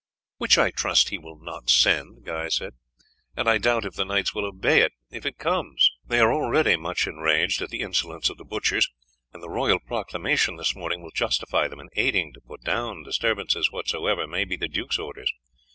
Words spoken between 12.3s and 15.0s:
to put down disturbances whatsoever may be the duke's